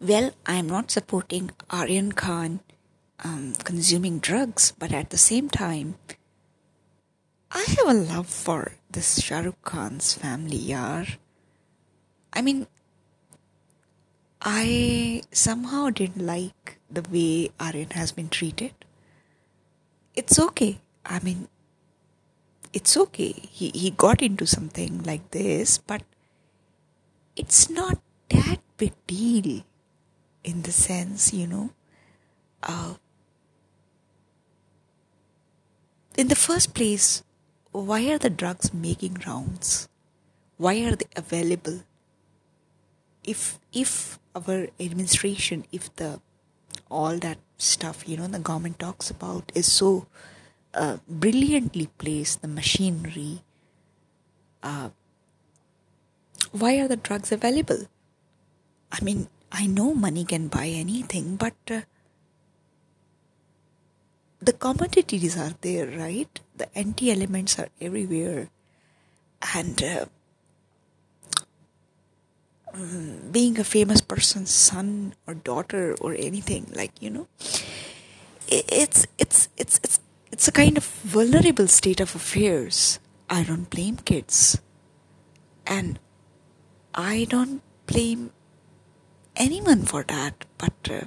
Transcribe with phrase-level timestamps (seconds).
[0.00, 2.60] Well, I am not supporting Aryan Khan
[3.22, 5.94] um, consuming drugs, but at the same time,
[7.50, 11.16] I have a love for this Shah Rukh Khan's family, yaar.
[12.32, 12.66] I mean,
[14.42, 18.74] I somehow didn't like the way Aryan has been treated.
[20.14, 20.80] It's okay.
[21.06, 21.48] I mean,
[22.72, 23.32] it's okay.
[23.32, 26.02] He he got into something like this, but
[27.36, 28.00] it's not
[28.30, 29.62] that big deal
[30.44, 31.70] in the sense, you know.
[32.62, 32.94] Uh,
[36.16, 37.22] in the first place,
[37.72, 39.88] why are the drugs making rounds?
[40.56, 41.80] Why are they available?
[43.24, 46.20] If if our administration, if the
[46.90, 50.06] all that stuff you know the government talks about is so
[50.74, 53.42] uh, brilliantly placed, the machinery.
[54.62, 54.90] Uh,
[56.52, 57.86] why are the drugs available?
[58.90, 61.82] I mean, I know money can buy anything, but uh,
[64.42, 66.40] the commodities are there, right?
[66.56, 68.48] The anti elements are everywhere.
[69.54, 70.06] And uh,
[72.74, 77.28] mm, being a famous person's son or daughter or anything, like, you know,
[78.48, 80.00] it's, it's, it's, it's,
[80.32, 82.98] it's a kind of vulnerable state of affairs.
[83.30, 84.60] I don't blame kids.
[85.64, 86.00] And
[86.92, 88.32] I don't blame
[89.36, 90.72] anyone for that, but.
[90.90, 91.06] Uh,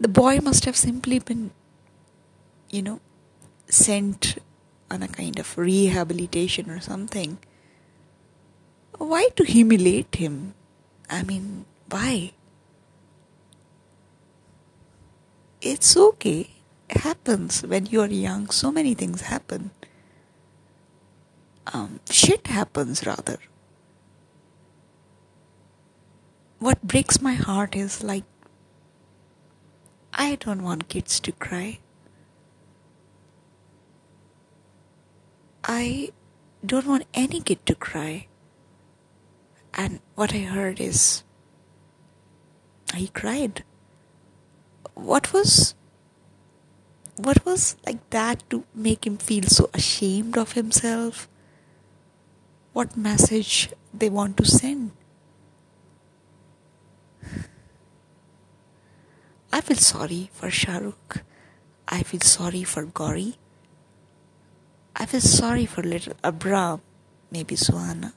[0.00, 1.50] the boy must have simply been,
[2.70, 3.00] you know,
[3.68, 4.38] sent
[4.90, 7.36] on a kind of rehabilitation or something.
[8.96, 10.54] Why to humiliate him?
[11.10, 12.32] I mean, why?
[15.60, 16.48] It's okay.
[16.88, 18.48] It happens when you're young.
[18.48, 19.70] So many things happen.
[21.72, 23.38] Um, shit happens, rather.
[26.60, 28.24] What breaks my heart is like
[30.12, 31.78] I don't want kids to cry.
[35.64, 36.10] I
[36.64, 38.26] don't want any kid to cry.
[39.72, 41.24] And what I heard is
[42.94, 43.64] he cried.
[44.92, 45.74] What was
[47.16, 51.26] what was like that to make him feel so ashamed of himself?
[52.74, 54.90] What message they want to send?
[59.52, 61.22] I feel sorry for Shahrukh.
[61.88, 63.36] I feel sorry for Gauri.
[64.94, 66.82] I feel sorry for little Abram,
[67.30, 68.12] maybe Suhana.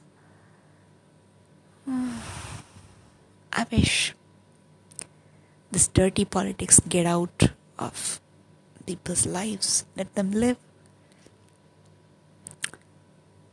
[3.52, 4.14] I wish
[5.72, 8.20] this dirty politics get out of
[8.86, 9.84] people's lives.
[9.96, 10.56] Let them live.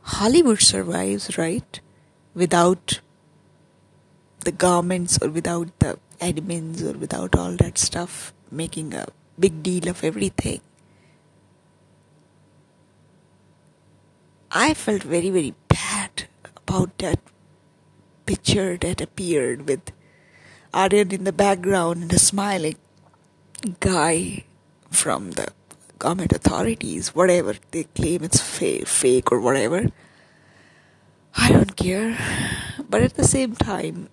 [0.02, 1.80] Hollywood survives, right?
[2.34, 3.00] Without
[4.40, 9.06] the garments or without the admins or without all that stuff making a
[9.38, 10.60] big deal of everything.
[14.50, 17.18] I felt very, very bad about that
[18.26, 19.92] picture that appeared with
[20.74, 22.76] Aryan in the background and a smiling
[23.80, 24.44] guy
[24.90, 25.48] from the
[25.98, 29.90] government authorities, whatever they claim it's fa- fake or whatever.
[31.36, 32.18] I don't care.
[32.88, 34.11] But at the same time, I'm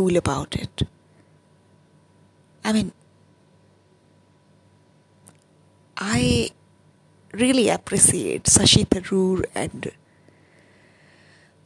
[0.00, 0.82] cool about it.
[2.64, 2.92] I mean,
[5.98, 6.50] I
[7.32, 9.90] really appreciate Shashi Tharoor and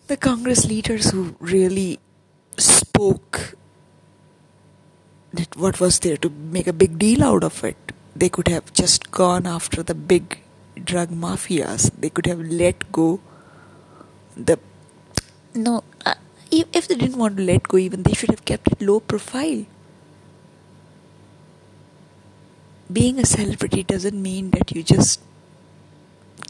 [0.08, 2.00] the Congress leaders who really
[2.58, 3.54] spoke
[5.32, 7.92] that what was there to make a big deal out of it.
[8.16, 10.40] They could have just gone after the big
[10.82, 11.90] drug mafias.
[11.96, 13.20] They could have let go
[14.36, 14.58] the
[15.54, 16.23] no they
[17.14, 19.64] didn't want to let go, even they should have kept it low profile.
[22.92, 25.20] Being a celebrity doesn't mean that you just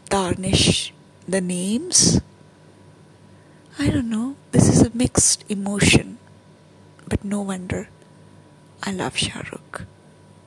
[0.09, 0.95] tarnish
[1.29, 2.21] the names.
[3.79, 4.37] I don't know.
[4.53, 6.17] This is a mixed emotion.
[7.07, 7.89] But no wonder.
[8.83, 9.85] I love Shah Rukh.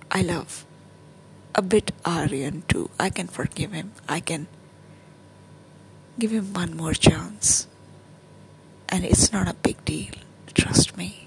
[0.09, 0.65] I love
[1.53, 2.89] a bit Aryan too.
[2.99, 3.91] I can forgive him.
[4.09, 4.47] I can
[6.17, 7.67] give him one more chance
[8.97, 10.09] and it's not a big deal.
[10.55, 11.26] Trust me.